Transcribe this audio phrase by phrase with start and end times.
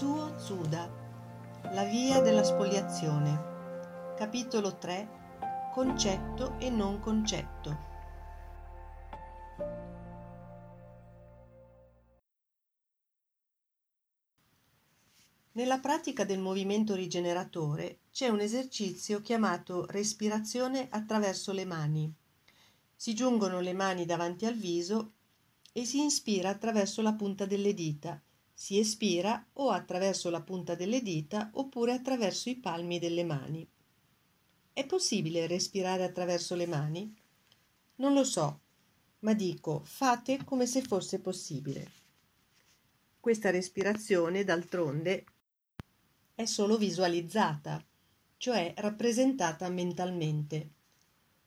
[0.00, 0.90] Tetsuo Tsuda
[1.74, 7.78] La via della spoliazione Capitolo 3 Concetto e non concetto
[15.52, 22.10] Nella pratica del movimento rigeneratore c'è un esercizio chiamato respirazione attraverso le mani.
[22.96, 25.12] Si giungono le mani davanti al viso
[25.74, 28.18] e si inspira attraverso la punta delle dita
[28.60, 33.66] si espira o attraverso la punta delle dita oppure attraverso i palmi delle mani.
[34.70, 37.10] È possibile respirare attraverso le mani?
[37.96, 38.60] Non lo so,
[39.20, 41.90] ma dico fate come se fosse possibile.
[43.18, 45.24] Questa respirazione, d'altronde,
[46.34, 47.82] è solo visualizzata,
[48.36, 50.70] cioè rappresentata mentalmente.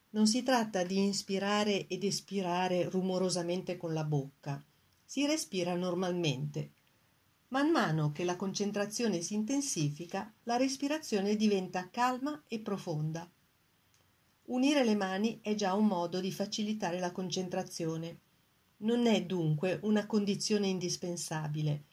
[0.10, 4.60] Non si tratta di inspirare ed espirare rumorosamente con la bocca.
[5.06, 6.82] Si respira normalmente
[7.54, 13.32] Man mano che la concentrazione si intensifica, la respirazione diventa calma e profonda.
[14.46, 18.22] Unire le mani è già un modo di facilitare la concentrazione.
[18.78, 21.84] Non è dunque una condizione indispensabile.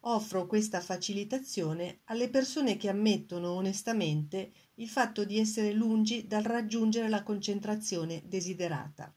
[0.00, 7.08] Offro questa facilitazione alle persone che ammettono onestamente il fatto di essere lungi dal raggiungere
[7.08, 9.14] la concentrazione desiderata.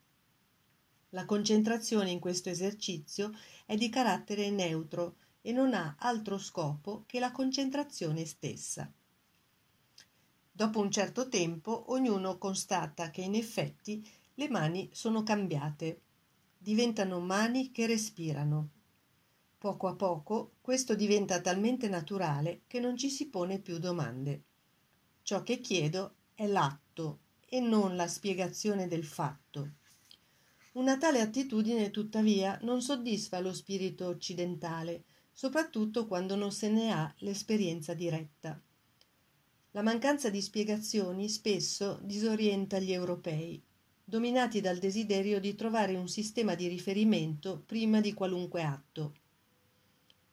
[1.10, 3.32] La concentrazione in questo esercizio
[3.66, 5.16] è di carattere neutro,
[5.48, 8.92] e non ha altro scopo che la concentrazione stessa.
[10.52, 16.02] Dopo un certo tempo ognuno constata che in effetti le mani sono cambiate,
[16.58, 18.72] diventano mani che respirano.
[19.58, 24.44] Poco a poco questo diventa talmente naturale che non ci si pone più domande.
[25.22, 29.76] Ciò che chiedo è l'atto e non la spiegazione del fatto.
[30.74, 35.06] Una tale attitudine, tuttavia, non soddisfa lo spirito occidentale,
[35.38, 38.60] soprattutto quando non se ne ha l'esperienza diretta.
[39.70, 43.62] La mancanza di spiegazioni spesso disorienta gli europei,
[44.04, 49.14] dominati dal desiderio di trovare un sistema di riferimento prima di qualunque atto.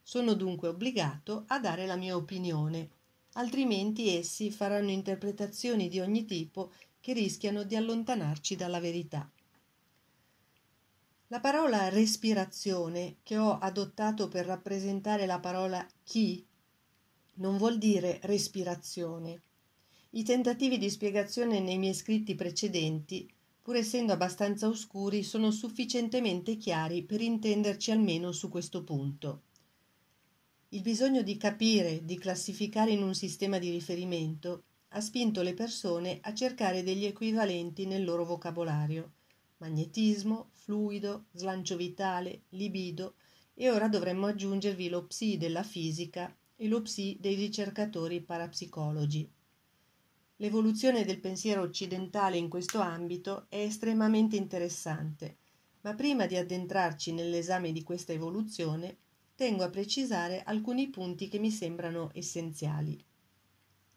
[0.01, 2.89] Sono dunque obbligato a dare la mia opinione,
[3.33, 9.31] altrimenti essi faranno interpretazioni di ogni tipo che rischiano di allontanarci dalla verità.
[11.35, 16.45] La parola respirazione, che ho adottato per rappresentare la parola chi,
[17.33, 19.41] non vuol dire respirazione.
[20.11, 23.29] I tentativi di spiegazione nei miei scritti precedenti,
[23.61, 29.41] pur essendo abbastanza oscuri, sono sufficientemente chiari per intenderci almeno su questo punto.
[30.69, 36.19] Il bisogno di capire, di classificare in un sistema di riferimento, ha spinto le persone
[36.21, 39.11] a cercare degli equivalenti nel loro vocabolario
[39.57, 43.15] magnetismo, fluido, slancio vitale, libido
[43.53, 49.31] e ora dovremmo aggiungervi lo psi della fisica e lo psi dei ricercatori parapsicologi.
[50.37, 55.37] L'evoluzione del pensiero occidentale in questo ambito è estremamente interessante,
[55.81, 58.97] ma prima di addentrarci nell'esame di questa evoluzione,
[59.35, 63.01] tengo a precisare alcuni punti che mi sembrano essenziali.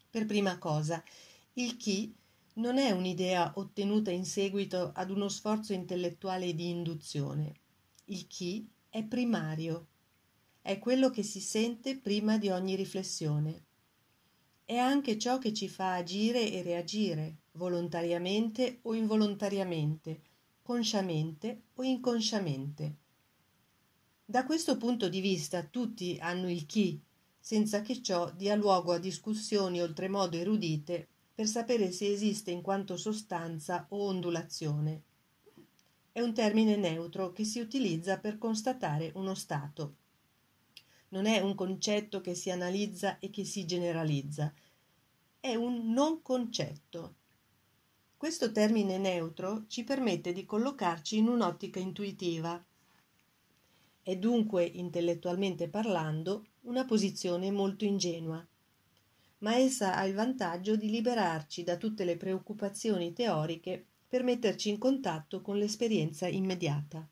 [0.09, 1.03] Per prima cosa,
[1.53, 2.15] il chi
[2.59, 7.53] non è un'idea ottenuta in seguito ad uno sforzo intellettuale di induzione.
[8.05, 9.87] Il chi è primario,
[10.61, 13.63] è quello che si sente prima di ogni riflessione.
[14.65, 20.21] È anche ciò che ci fa agire e reagire, volontariamente o involontariamente,
[20.61, 22.97] consciamente o inconsciamente.
[24.25, 27.01] Da questo punto di vista tutti hanno il chi,
[27.39, 31.07] senza che ciò dia luogo a discussioni oltremodo erudite
[31.39, 35.03] per sapere se esiste in quanto sostanza o ondulazione.
[36.11, 39.95] È un termine neutro che si utilizza per constatare uno stato.
[41.11, 44.53] Non è un concetto che si analizza e che si generalizza,
[45.39, 47.15] è un non concetto.
[48.17, 52.61] Questo termine neutro ci permette di collocarci in un'ottica intuitiva.
[54.03, 58.45] È dunque, intellettualmente parlando, una posizione molto ingenua
[59.39, 64.77] ma essa ha il vantaggio di liberarci da tutte le preoccupazioni teoriche per metterci in
[64.77, 67.07] contatto con l'esperienza immediata.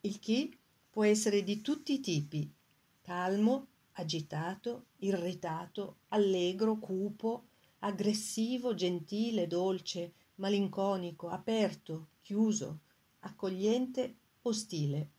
[0.00, 0.56] Il chi
[0.90, 2.52] può essere di tutti i tipi,
[3.00, 7.46] calmo, agitato, irritato, allegro, cupo,
[7.80, 12.80] aggressivo, gentile, dolce, malinconico, aperto, chiuso,
[13.20, 15.10] accogliente, ostile.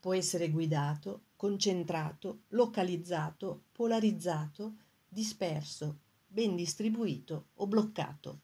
[0.00, 4.74] Può essere guidato, concentrato, localizzato, polarizzato,
[5.08, 8.40] disperso, ben distribuito o bloccato.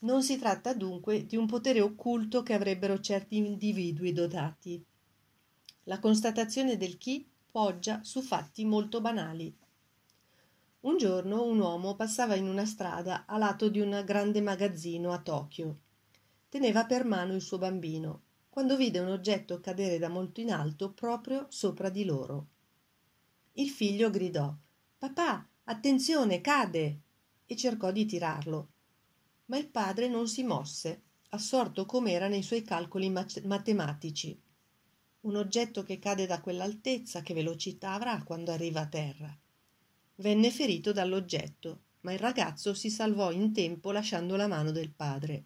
[0.00, 4.84] Non si tratta dunque di un potere occulto che avrebbero certi individui dotati.
[5.84, 9.56] La constatazione del chi poggia su fatti molto banali.
[10.80, 15.18] Un giorno un uomo passava in una strada a lato di un grande magazzino a
[15.18, 15.78] Tokyo.
[16.48, 18.22] Teneva per mano il suo bambino,
[18.56, 22.46] quando vide un oggetto cadere da molto in alto proprio sopra di loro.
[23.52, 24.50] Il figlio gridò
[24.96, 27.00] Papà, attenzione, cade!
[27.44, 28.68] e cercò di tirarlo.
[29.44, 34.40] Ma il padre non si mosse, assorto com'era nei suoi calcoli matematici.
[35.20, 39.38] Un oggetto che cade da quell'altezza, che velocità avrà quando arriva a terra?
[40.14, 45.44] Venne ferito dall'oggetto, ma il ragazzo si salvò in tempo lasciando la mano del padre.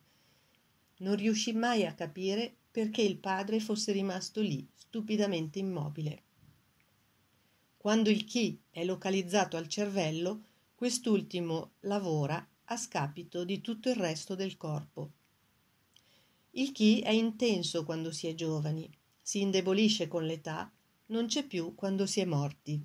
[0.99, 6.23] Non riuscì mai a capire perché il padre fosse rimasto lì, stupidamente immobile.
[7.77, 10.45] Quando il chi è localizzato al cervello,
[10.75, 15.11] quest'ultimo lavora a scapito di tutto il resto del corpo.
[16.53, 18.89] Il chi è intenso quando si è giovani,
[19.21, 20.71] si indebolisce con l'età,
[21.07, 22.85] non c'è più quando si è morti.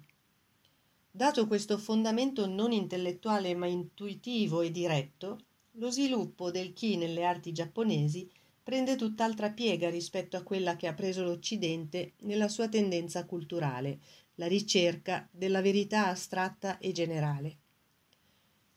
[1.11, 5.39] Dato questo fondamento non intellettuale ma intuitivo e diretto,
[5.77, 8.29] lo sviluppo del chi nelle arti giapponesi
[8.65, 13.99] prende tutt'altra piega rispetto a quella che ha preso l'Occidente nella sua tendenza culturale,
[14.37, 17.57] la ricerca della verità astratta e generale.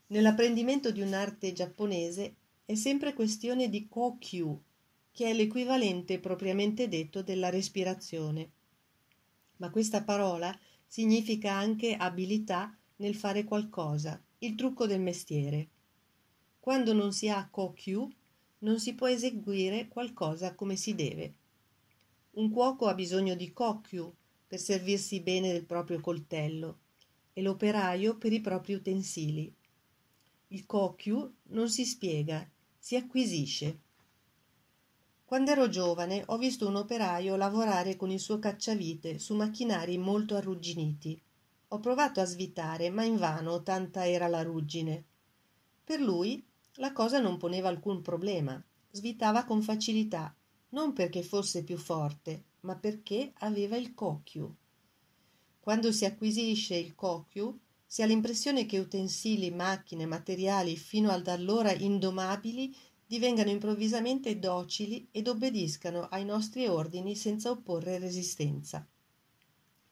[0.09, 4.61] Nell'apprendimento di un'arte giapponese è sempre questione di kokyu,
[5.11, 8.51] che è l'equivalente propriamente detto della respirazione.
[9.57, 15.67] Ma questa parola significa anche abilità nel fare qualcosa, il trucco del mestiere.
[16.59, 18.07] Quando non si ha kokyu,
[18.59, 21.33] non si può eseguire qualcosa come si deve.
[22.31, 24.13] Un cuoco ha bisogno di kokyu
[24.47, 26.79] per servirsi bene del proprio coltello
[27.33, 29.53] e l'operaio per i propri utensili.
[30.47, 33.79] Il kokyu non si spiega, si acquisisce.
[35.23, 40.35] Quando ero giovane ho visto un operaio lavorare con il suo cacciavite su macchinari molto
[40.35, 41.21] arrugginiti.
[41.67, 45.05] Ho provato a svitare, ma invano, tanta era la ruggine.
[45.83, 46.43] Per lui
[46.75, 48.63] la cosa non poneva alcun problema.
[48.91, 50.35] Svitava con facilità,
[50.69, 54.55] non perché fosse più forte, ma perché aveva il cocchio.
[55.59, 61.71] Quando si acquisisce il cocchio, si ha l'impressione che utensili, macchine, materiali fino ad allora
[61.71, 62.75] indomabili
[63.05, 68.87] divengano improvvisamente docili ed obbediscano ai nostri ordini senza opporre resistenza.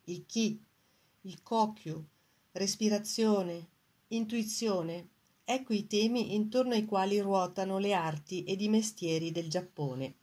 [0.04, 0.64] Il chi,
[1.22, 2.06] il cocchio,
[2.52, 3.68] respirazione,
[4.10, 5.10] intuizione,
[5.50, 10.16] ecco i temi intorno ai quali ruotano le arti ed i mestieri del Giappone.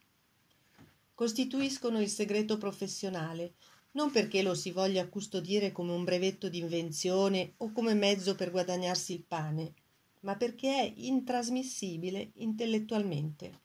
[1.15, 3.55] Costituiscono il segreto professionale,
[3.93, 9.13] non perché lo si voglia custodire come un brevetto d'invenzione o come mezzo per guadagnarsi
[9.13, 9.73] il pane,
[10.19, 13.61] ma perché è intrasmissibile intellettualmente.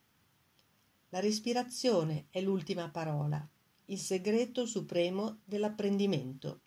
[1.10, 3.46] La respirazione è l'ultima parola,
[3.86, 6.60] il segreto supremo dell'apprendimento.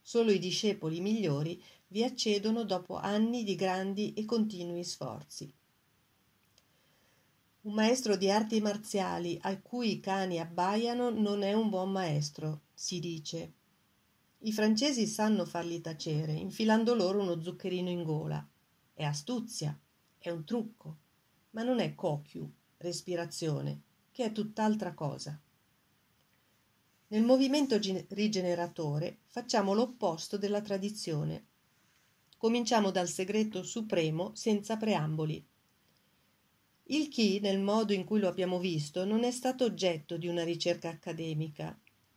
[0.00, 1.60] Solo i discepoli migliori
[1.94, 5.54] vi accedono dopo anni di grandi e continui sforzi.
[7.60, 12.62] Un maestro di arti marziali a cui i cani abbaiano non è un buon maestro,
[12.74, 13.52] si dice.
[14.38, 18.44] I francesi sanno farli tacere, infilando loro uno zuccherino in gola.
[18.92, 19.78] È astuzia,
[20.18, 20.96] è un trucco,
[21.50, 25.40] ma non è cocchiu, respirazione, che è tutt'altra cosa.
[27.06, 31.52] Nel movimento rigeneratore facciamo l'opposto della tradizione.
[32.44, 35.42] Cominciamo dal segreto supremo senza preamboli.
[36.88, 40.44] Il chi, nel modo in cui lo abbiamo visto, non è stato oggetto di una
[40.44, 41.74] ricerca accademica,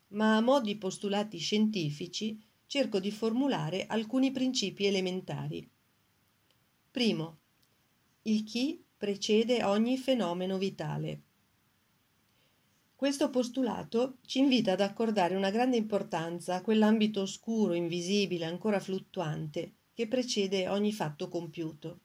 [0.10, 5.66] ma a mo' di postulati scientifici cerco di formulare alcuni principi elementari.
[6.92, 7.38] Primo,
[8.24, 11.22] il chi precede ogni fenomeno vitale.
[12.94, 19.77] Questo postulato ci invita ad accordare una grande importanza a quell'ambito oscuro, invisibile, ancora fluttuante,
[19.98, 22.02] che precede ogni fatto compiuto.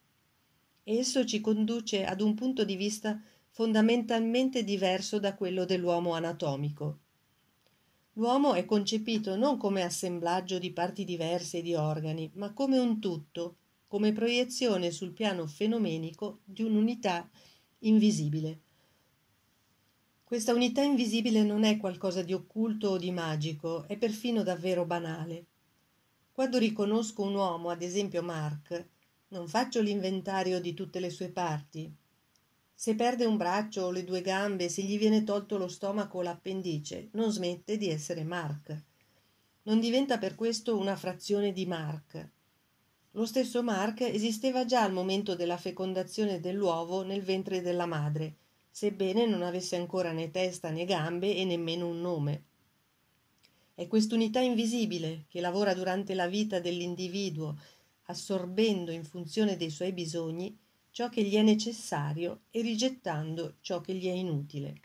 [0.83, 3.21] Esso ci conduce ad un punto di vista
[3.51, 6.97] fondamentalmente diverso da quello dell'uomo anatomico.
[8.13, 12.99] L'uomo è concepito non come assemblaggio di parti diverse e di organi, ma come un
[12.99, 13.57] tutto,
[13.87, 17.29] come proiezione sul piano fenomenico di un'unità
[17.81, 18.59] invisibile.
[20.23, 25.45] Questa unità invisibile non è qualcosa di occulto o di magico, è perfino davvero banale.
[26.33, 28.87] Quando riconosco un uomo, ad esempio Mark,
[29.29, 31.89] non faccio l'inventario di tutte le sue parti.
[32.75, 36.21] Se perde un braccio o le due gambe, se gli viene tolto lo stomaco o
[36.21, 38.83] l'appendice, non smette di essere Mark.
[39.63, 42.29] Non diventa per questo una frazione di Mark,
[43.15, 48.37] lo stesso Mark esisteva già al momento della fecondazione dell'uovo nel ventre della madre,
[48.71, 52.43] sebbene non avesse ancora né testa né gambe e nemmeno un nome.
[53.75, 57.57] È quest'unità invisibile che lavora durante la vita dell'individuo,
[58.03, 60.55] assorbendo in funzione dei suoi bisogni
[60.91, 64.79] ciò che gli è necessario e rigettando ciò che gli è inutile.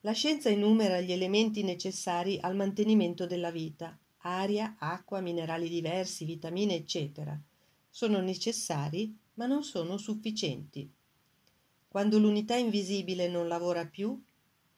[0.00, 6.76] La scienza enumera gli elementi necessari al mantenimento della vita, aria, acqua, minerali diversi, vitamine,
[6.76, 7.38] eccetera.
[7.90, 10.90] Sono necessari, ma non sono sufficienti.
[11.86, 14.18] Quando l'unità invisibile non lavora più,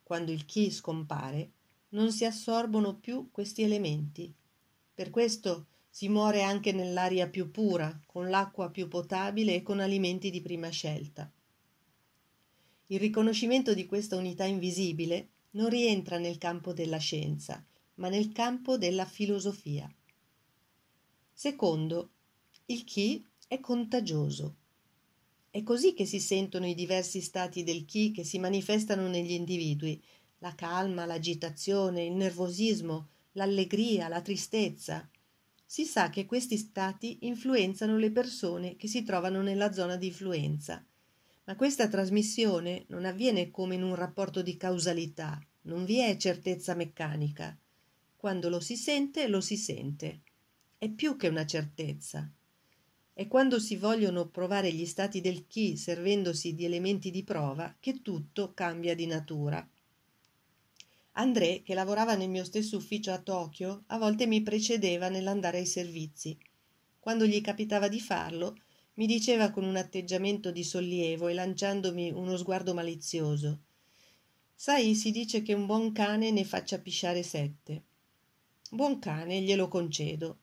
[0.02, 1.50] quando il chi scompare,
[1.92, 4.32] non si assorbono più questi elementi.
[4.94, 10.30] Per questo si muore anche nell'aria più pura, con l'acqua più potabile e con alimenti
[10.30, 11.30] di prima scelta.
[12.86, 17.64] Il riconoscimento di questa unità invisibile non rientra nel campo della scienza,
[17.96, 19.90] ma nel campo della filosofia.
[21.32, 22.10] Secondo,
[22.66, 24.56] il chi è contagioso.
[25.50, 30.02] È così che si sentono i diversi stati del chi che si manifestano negli individui,
[30.42, 35.08] la calma, l'agitazione, il nervosismo, l'allegria, la tristezza,
[35.64, 40.84] si sa che questi stati influenzano le persone che si trovano nella zona di influenza.
[41.44, 46.74] Ma questa trasmissione non avviene come in un rapporto di causalità, non vi è certezza
[46.74, 47.56] meccanica.
[48.16, 50.22] Quando lo si sente, lo si sente.
[50.76, 52.28] È più che una certezza.
[53.12, 58.02] È quando si vogliono provare gli stati del chi servendosi di elementi di prova che
[58.02, 59.64] tutto cambia di natura.
[61.12, 65.66] André, che lavorava nel mio stesso ufficio a Tokyo, a volte mi precedeva nell'andare ai
[65.66, 66.38] servizi.
[66.98, 68.56] Quando gli capitava di farlo,
[68.94, 73.60] mi diceva con un atteggiamento di sollievo e lanciandomi uno sguardo malizioso
[74.64, 77.82] Sai, si dice che un buon cane ne faccia pisciare sette.
[78.70, 80.38] Buon cane, glielo concedo.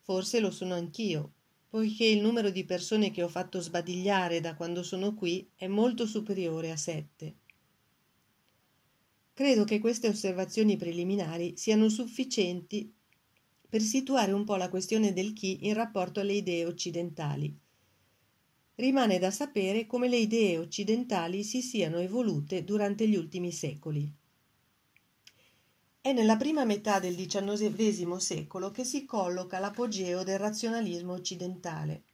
[0.00, 1.32] Forse lo sono anch'io,
[1.68, 6.06] poiché il numero di persone che ho fatto sbadigliare da quando sono qui è molto
[6.06, 7.36] superiore a sette.
[9.36, 12.90] Credo che queste osservazioni preliminari siano sufficienti
[13.68, 17.54] per situare un po' la questione del chi in rapporto alle idee occidentali.
[18.76, 24.10] Rimane da sapere come le idee occidentali si siano evolute durante gli ultimi secoli.
[26.00, 32.04] È nella prima metà del XIX secolo che si colloca l'apogeo del razionalismo occidentale.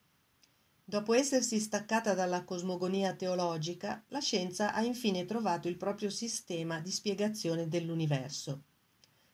[0.85, 6.91] Dopo essersi staccata dalla cosmogonia teologica, la scienza ha infine trovato il proprio sistema di
[6.91, 8.63] spiegazione dell'universo.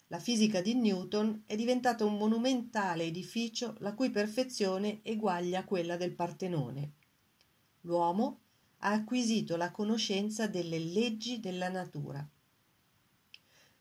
[0.09, 6.14] La fisica di Newton è diventata un monumentale edificio la cui perfezione eguaglia quella del
[6.14, 6.93] Partenone.
[7.83, 8.40] L'uomo
[8.78, 12.26] ha acquisito la conoscenza delle leggi della natura.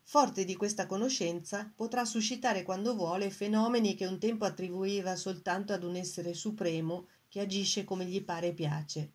[0.03, 5.83] Forte di questa conoscenza, potrà suscitare quando vuole fenomeni che un tempo attribuiva soltanto ad
[5.83, 9.11] un essere supremo che agisce come gli pare e piace.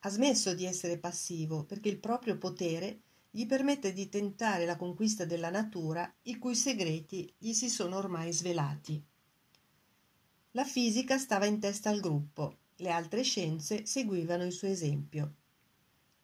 [0.00, 5.24] Ha smesso di essere passivo perché il proprio potere gli permette di tentare la conquista
[5.24, 9.02] della natura i cui segreti gli si sono ormai svelati.
[10.52, 15.34] La fisica stava in testa al gruppo, le altre scienze seguivano il suo esempio.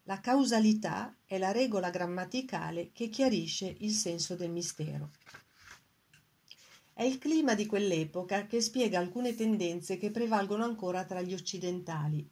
[0.03, 5.11] La causalità è la regola grammaticale che chiarisce il senso del mistero.
[6.95, 12.29] È il clima di quell'epoca che spiega alcune tendenze che prevalgono ancora tra gli occidentali.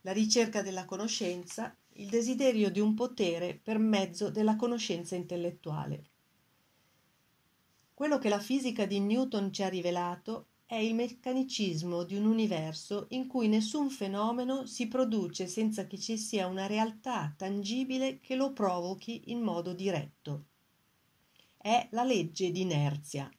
[0.00, 6.10] La ricerca della conoscenza, il desiderio di un potere per mezzo della conoscenza intellettuale.
[7.94, 13.06] Quello che la fisica di Newton ci ha rivelato è il meccanicismo di un universo
[13.10, 18.52] in cui nessun fenomeno si produce senza che ci sia una realtà tangibile che lo
[18.52, 20.46] provochi in modo diretto.
[21.56, 23.30] È la legge di inerzia.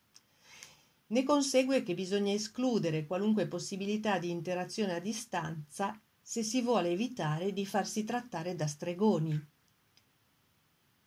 [1.12, 7.52] Ne consegue che bisogna escludere qualunque possibilità di interazione a distanza se si vuole evitare
[7.52, 9.48] di farsi trattare da stregoni.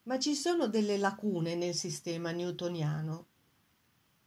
[0.04, 3.26] Ma ci sono delle lacune nel sistema newtoniano.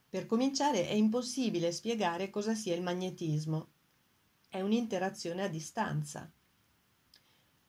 [0.08, 3.68] Per cominciare è impossibile spiegare cosa sia il magnetismo.
[4.48, 6.32] È un'interazione a distanza.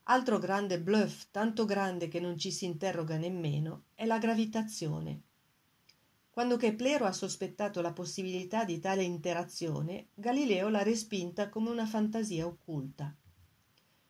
[0.04, 5.24] Altro grande bluff, tanto grande che non ci si interroga nemmeno, è la gravitazione.
[6.38, 12.46] Quando Keplero ha sospettato la possibilità di tale interazione, Galileo l'ha respinta come una fantasia
[12.46, 13.12] occulta.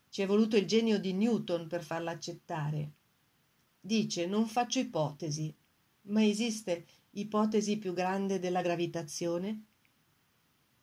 [0.09, 2.91] Ci è voluto il genio di Newton per farla accettare.
[3.79, 5.55] Dice non faccio ipotesi,
[6.07, 9.63] ma esiste ipotesi più grande della gravitazione?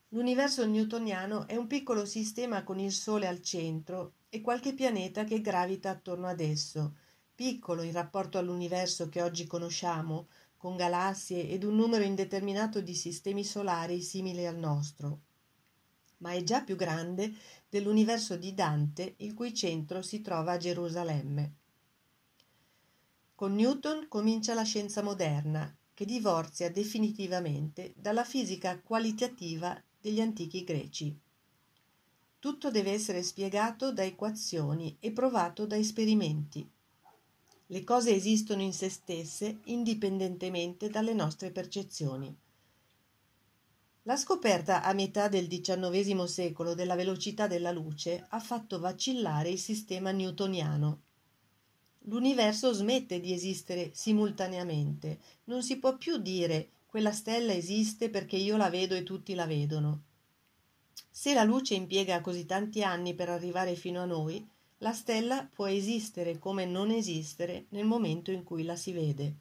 [0.09, 5.43] L'universo newtoniano è un piccolo sistema con il Sole al centro e qualche pianeta che
[5.43, 6.95] gravita attorno ad esso,
[7.35, 10.29] piccolo in rapporto all'universo che oggi conosciamo,
[10.65, 15.21] con galassie ed un numero indeterminato di sistemi solari simili al nostro.
[16.21, 17.35] Ma è già più grande
[17.69, 21.55] dell'universo di Dante, il cui centro si trova a Gerusalemme.
[23.35, 31.15] Con Newton comincia la scienza moderna, che divorzia definitivamente dalla fisica qualitativa degli antichi greci.
[32.39, 36.67] Tutto deve essere spiegato da equazioni e provato da esperimenti.
[37.75, 42.33] Le cose esistono in se stesse indipendentemente dalle nostre percezioni.
[44.03, 49.59] La scoperta a metà del XIX secolo della velocità della luce ha fatto vacillare il
[49.59, 51.01] sistema newtoniano.
[52.03, 55.19] L'universo smette di esistere simultaneamente.
[55.47, 59.47] Non si può più dire quella stella esiste perché io la vedo e tutti la
[59.47, 60.03] vedono.
[61.11, 64.49] Se la luce impiega così tanti anni per arrivare fino a noi,
[64.85, 69.37] la stella può esistere come non esistere nel momento in cui la si vede.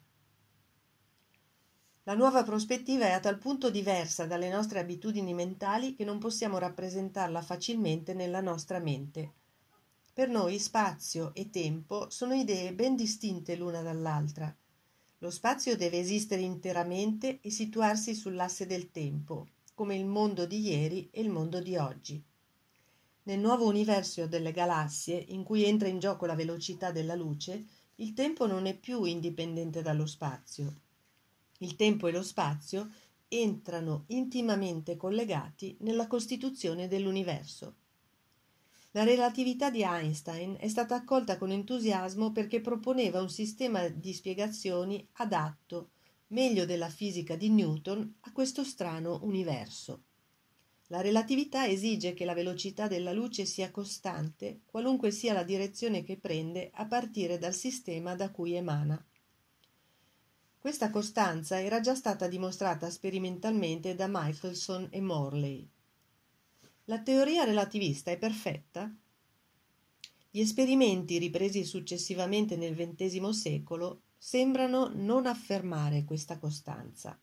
[2.04, 6.56] La nuova prospettiva è a tal punto diversa dalle nostre abitudini mentali che non possiamo
[6.56, 9.32] rappresentarla facilmente nella nostra mente.
[10.14, 14.54] Per noi spazio e tempo sono idee ben distinte l'una dall'altra.
[15.18, 21.10] Lo spazio deve esistere interamente e situarsi sull'asse del tempo, come il mondo di ieri
[21.10, 22.24] e il mondo di oggi.
[23.26, 27.64] Nel nuovo universo delle galassie, in cui entra in gioco la velocità della luce,
[27.96, 30.80] il tempo non è più indipendente dallo spazio,
[31.58, 32.90] il tempo e lo spazio
[33.28, 37.76] entrano intimamente collegati nella costituzione dell'universo.
[38.90, 45.08] La relatività di Einstein è stata accolta con entusiasmo perché proponeva un sistema di spiegazioni
[45.12, 45.92] adatto,
[46.28, 50.02] meglio della fisica di Newton, a questo strano universo.
[50.94, 56.16] La relatività esige che la velocità della luce sia costante, qualunque sia la direzione che
[56.16, 59.04] prende a partire dal sistema da cui emana.
[60.56, 65.68] Questa costanza era già stata dimostrata sperimentalmente da Michelson e Morley.
[66.84, 68.88] La teoria relativista è perfetta?
[70.30, 77.18] Gli esperimenti ripresi successivamente nel XX secolo sembrano non affermare questa costanza.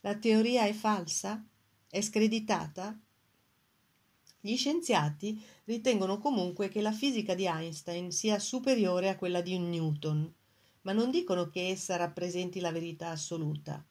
[0.00, 1.46] La teoria è falsa?
[1.88, 2.98] È screditata?
[4.40, 10.34] Gli scienziati ritengono comunque che la fisica di Einstein sia superiore a quella di Newton
[10.86, 13.84] ma non dicono che essa rappresenti la verità assoluta.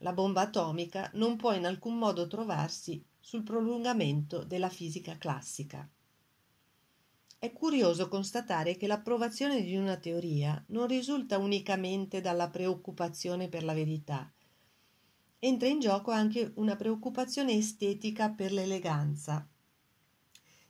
[0.00, 5.88] La bomba atomica non può in alcun modo trovarsi sul prolungamento della fisica classica.
[7.38, 13.72] È curioso constatare che l'approvazione di una teoria non risulta unicamente dalla preoccupazione per la
[13.72, 14.28] verità.
[15.38, 19.46] Entra in gioco anche una preoccupazione estetica per l'eleganza.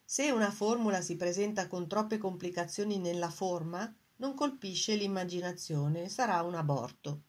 [0.04, 6.54] Se una formula si presenta con troppe complicazioni nella forma, non colpisce l'immaginazione, sarà un
[6.54, 7.22] aborto.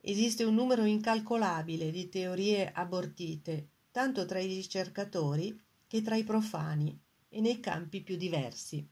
[0.00, 6.98] Esiste un numero incalcolabile di teorie abortite, tanto tra i ricercatori che tra i profani
[7.28, 8.88] e nei campi più diversi.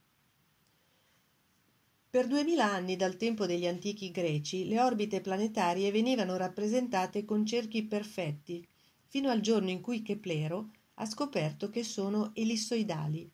[2.10, 7.84] Per duemila anni dal tempo degli antichi greci le orbite planetarie venivano rappresentate con cerchi
[7.84, 8.66] perfetti,
[9.08, 13.30] fino al giorno in cui Keplero ha scoperto che sono ellissoidali.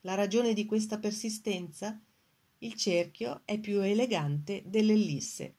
[0.00, 2.00] La ragione di questa persistenza
[2.60, 5.54] il cerchio è più elegante dell'ellisse.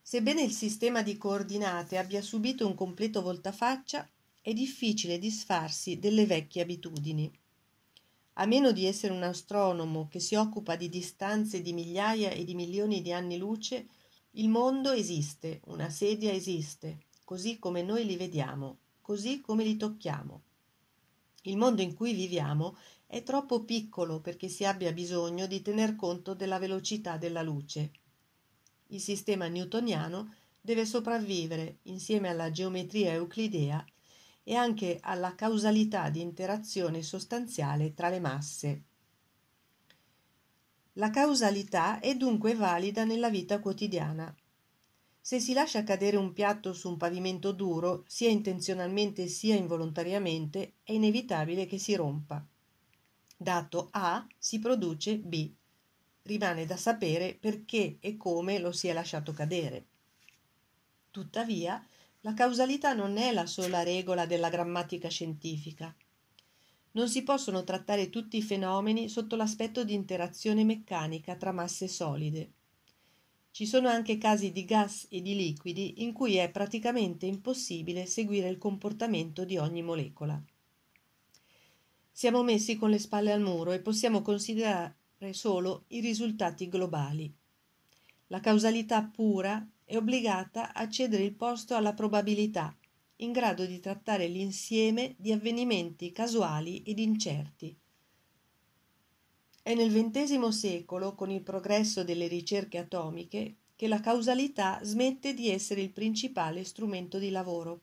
[0.00, 4.08] Sebbene il sistema di coordinate abbia subito un completo voltafaccia,
[4.40, 7.30] è difficile disfarsi delle vecchie abitudini.
[8.40, 12.54] A meno di essere un astronomo che si occupa di distanze di migliaia e di
[12.54, 13.88] milioni di anni luce,
[14.32, 20.42] il mondo esiste, una sedia esiste, così come noi li vediamo, così come li tocchiamo.
[21.42, 22.76] Il mondo in cui viviamo
[23.08, 27.90] è troppo piccolo perché si abbia bisogno di tener conto della velocità della luce.
[28.88, 33.84] Il sistema newtoniano deve sopravvivere insieme alla geometria euclidea
[34.48, 38.82] e anche alla causalità di interazione sostanziale tra le masse.
[40.94, 44.34] La causalità è dunque valida nella vita quotidiana.
[45.20, 50.92] Se si lascia cadere un piatto su un pavimento duro, sia intenzionalmente sia involontariamente, è
[50.92, 52.42] inevitabile che si rompa
[53.40, 55.52] dato A si produce B.
[56.22, 59.86] Rimane da sapere perché e come lo si è lasciato cadere.
[61.12, 61.82] Tuttavia,
[62.22, 65.94] la causalità non è la sola regola della grammatica scientifica.
[66.92, 72.52] Non si possono trattare tutti i fenomeni sotto l'aspetto di interazione meccanica tra masse solide.
[73.52, 78.48] Ci sono anche casi di gas e di liquidi in cui è praticamente impossibile seguire
[78.48, 80.42] il comportamento di ogni molecola.
[82.10, 84.96] Siamo messi con le spalle al muro e possiamo considerare
[85.30, 87.32] solo i risultati globali.
[88.26, 92.76] La causalità pura è obbligata a cedere il posto alla probabilità,
[93.20, 97.74] in grado di trattare l'insieme di avvenimenti casuali ed incerti.
[99.62, 105.48] È nel XX secolo, con il progresso delle ricerche atomiche, che la causalità smette di
[105.48, 107.80] essere il principale strumento di lavoro.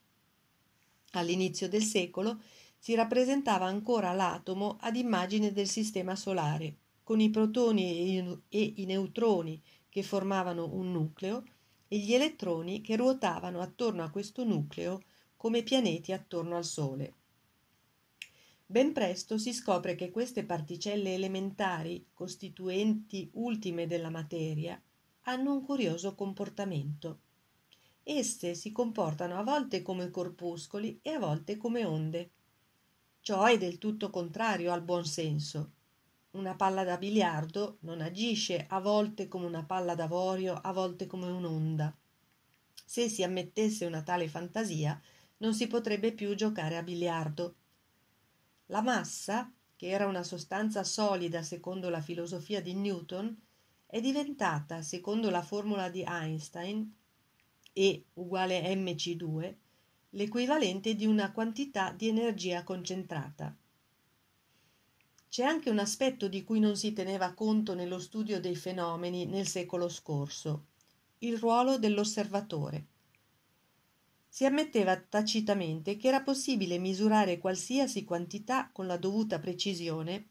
[1.13, 2.39] All'inizio del secolo
[2.77, 9.59] si rappresentava ancora l'atomo ad immagine del sistema solare, con i protoni e i neutroni
[9.89, 11.43] che formavano un nucleo
[11.87, 15.03] e gli elettroni che ruotavano attorno a questo nucleo
[15.37, 17.13] come pianeti attorno al Sole.
[18.65, 24.81] Ben presto si scopre che queste particelle elementari, costituenti ultime della materia,
[25.27, 27.19] hanno un curioso comportamento.
[28.01, 32.31] Esse si comportano a volte come corpuscoli e a volte come onde.
[33.19, 35.74] Ciò è del tutto contrario al buon senso.
[36.35, 41.27] Una palla da biliardo non agisce a volte come una palla d'avorio, a volte come
[41.27, 41.95] un'onda.
[42.85, 45.01] Se si ammettesse una tale fantasia,
[45.37, 47.55] non si potrebbe più giocare a biliardo
[48.65, 53.33] la massa, che era una sostanza solida secondo la filosofia di Newton,
[53.85, 56.93] è diventata, secondo la formula di Einstein,
[57.71, 59.55] E uguale mc2,
[60.09, 63.55] l'equivalente di una quantità di energia concentrata.
[65.35, 69.45] C'è anche un aspetto di cui non si teneva conto nello studio dei fenomeni nel
[69.45, 70.67] secolo scorso,
[71.17, 72.85] il ruolo dell'osservatore
[74.29, 80.27] si ammetteva tacitamente che era possibile misurare qualsiasi quantità con la dovuta precisione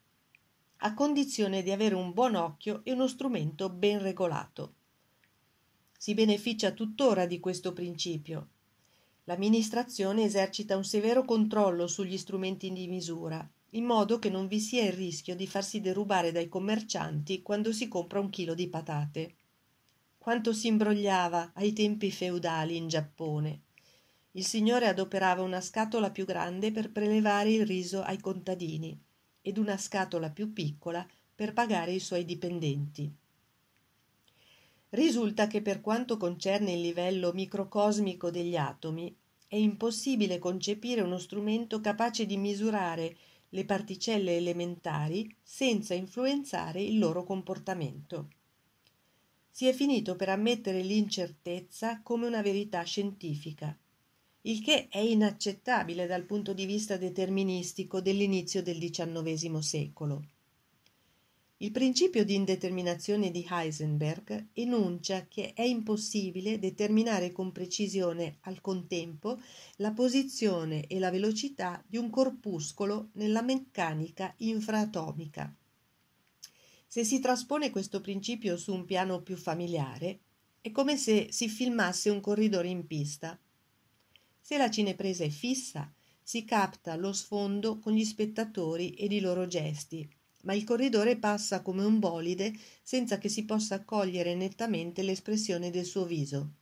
[0.79, 4.73] a condizione di avere un buon occhio e uno strumento ben regolato.
[5.99, 8.49] Si beneficia tuttora di questo principio.
[9.25, 14.85] L'amministrazione esercita un severo controllo sugli strumenti di misura, in modo che non vi sia
[14.85, 19.35] il rischio di farsi derubare dai commercianti quando si compra un chilo di patate.
[20.19, 23.63] Quanto si imbrogliava ai tempi feudali in Giappone
[24.37, 28.99] il signore adoperava una scatola più grande per prelevare il riso ai contadini
[29.41, 33.13] ed una scatola più piccola per pagare i suoi dipendenti.
[34.91, 39.15] Risulta che per quanto concerne il livello microcosmico degli atomi,
[39.47, 43.17] è impossibile concepire uno strumento capace di misurare
[43.55, 48.29] le particelle elementari senza influenzare il loro comportamento.
[49.51, 53.77] Si è finito per ammettere l'incertezza come una verità scientifica
[54.47, 60.23] il che è inaccettabile dal punto di vista deterministico dell'inizio del XIX secolo.
[61.65, 69.41] Il principio di indeterminazione di Heisenberg enuncia che è impossibile determinare con precisione al contempo
[69.77, 75.57] la posizione e la velocità di un corpuscolo nella meccanica infraatomica.
[76.87, 80.21] Se si traspone questo principio su un piano più familiare,
[80.61, 83.41] è come se si filmasse un corridore in pista
[84.39, 85.91] se la cinepresa è fissa,
[86.23, 90.07] si capta lo sfondo con gli spettatori ed i loro gesti,
[90.45, 95.85] ma il corridore passa come un bolide senza che si possa cogliere nettamente l'espressione del
[95.85, 96.53] suo viso.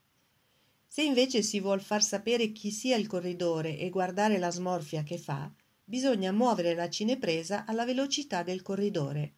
[0.87, 5.19] Se invece si vuol far sapere chi sia il corridore e guardare la smorfia che
[5.19, 5.51] fa,
[5.85, 9.35] bisogna muovere la cinepresa alla velocità del corridore.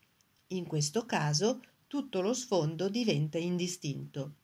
[0.49, 4.35] In questo caso tutto lo sfondo diventa indistinto.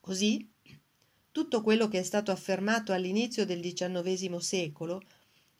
[0.00, 0.50] Così
[1.30, 5.02] tutto quello che è stato affermato all'inizio del XIX secolo,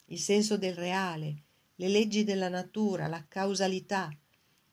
[0.07, 1.43] il senso del reale,
[1.77, 4.11] le leggi della natura, la causalità,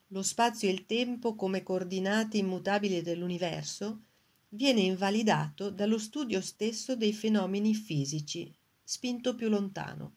[0.08, 4.04] lo spazio e il tempo come coordinate immutabili dell'universo,
[4.50, 10.16] viene invalidato dallo studio stesso dei fenomeni fisici, spinto più lontano.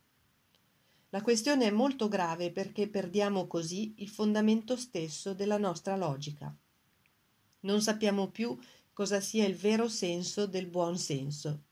[1.10, 6.54] La questione è molto grave perché perdiamo così il fondamento stesso della nostra logica.
[7.60, 8.56] Non sappiamo più
[8.92, 11.65] cosa sia il vero senso del buon senso.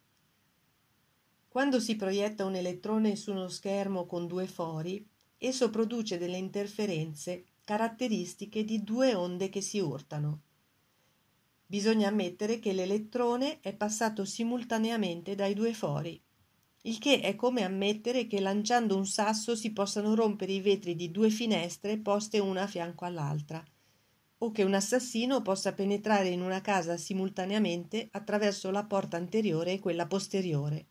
[1.54, 5.06] Quando si proietta un elettrone su uno schermo con due fori,
[5.38, 10.40] esso produce delle interferenze caratteristiche di due onde che si urtano.
[11.64, 16.20] Bisogna ammettere che l'elettrone è passato simultaneamente dai due fori,
[16.82, 21.12] il che è come ammettere che lanciando un sasso si possano rompere i vetri di
[21.12, 23.64] due finestre poste una a fianco all'altra
[24.38, 29.78] o che un assassino possa penetrare in una casa simultaneamente attraverso la porta anteriore e
[29.78, 30.86] quella posteriore.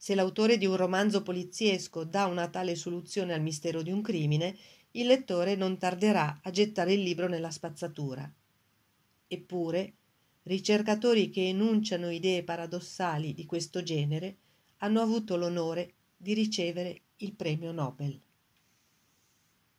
[0.00, 4.56] Se l'autore di un romanzo poliziesco dà una tale soluzione al mistero di un crimine,
[4.92, 8.32] il lettore non tarderà a gettare il libro nella spazzatura.
[9.26, 9.94] Eppure,
[10.44, 14.36] ricercatori che enunciano idee paradossali di questo genere
[14.78, 18.18] hanno avuto l'onore di ricevere il premio Nobel.